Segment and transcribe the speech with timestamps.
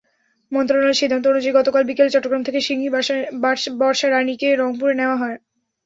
[0.51, 2.89] মন্ত্রণালয়ের সিদ্ধান্ত অনুযায়ী, গতকাল বিকেলে চট্টগ্রাম থেকে সিংহী
[3.81, 5.37] বর্ষারানিকে রংপুরে নেওয়া হয়।